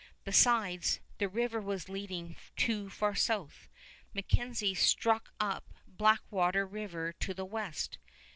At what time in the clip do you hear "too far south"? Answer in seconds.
2.55-3.69